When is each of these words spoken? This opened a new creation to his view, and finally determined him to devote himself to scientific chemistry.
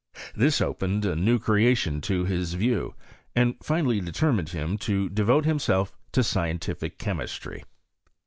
This 0.35 0.61
opened 0.61 1.05
a 1.05 1.15
new 1.15 1.37
creation 1.37 2.01
to 2.01 2.25
his 2.25 2.55
view, 2.55 2.95
and 3.35 3.53
finally 3.61 4.01
determined 4.01 4.49
him 4.49 4.75
to 4.79 5.09
devote 5.09 5.45
himself 5.45 5.93
to 6.13 6.23
scientific 6.23 6.97
chemistry. 6.97 7.63